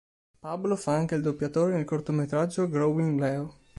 [0.39, 3.57] Pablo fa anche il doppiatore nel cortometraggio "Growing Leo".